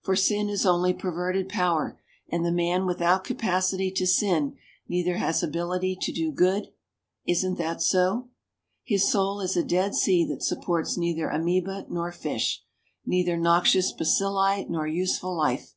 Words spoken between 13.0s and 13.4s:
neither